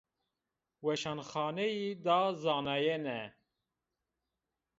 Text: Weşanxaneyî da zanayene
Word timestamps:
Weşanxaneyî 0.83 1.89
da 2.05 2.19
zanayene 2.41 3.21